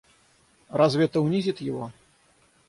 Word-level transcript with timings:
Разве 0.69 1.05
это 1.05 1.21
унизит 1.21 1.61
его? 1.61 1.91